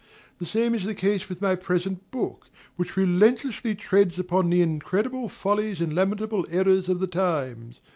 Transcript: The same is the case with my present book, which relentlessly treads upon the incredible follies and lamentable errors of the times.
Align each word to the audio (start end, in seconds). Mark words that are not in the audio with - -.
The 0.39 0.47
same 0.47 0.73
is 0.73 0.83
the 0.83 0.95
case 0.95 1.29
with 1.29 1.43
my 1.43 1.53
present 1.55 2.09
book, 2.09 2.49
which 2.75 2.97
relentlessly 2.97 3.75
treads 3.75 4.17
upon 4.17 4.49
the 4.49 4.63
incredible 4.63 5.29
follies 5.29 5.79
and 5.79 5.93
lamentable 5.93 6.43
errors 6.49 6.89
of 6.89 6.99
the 6.99 7.05
times. 7.05 7.81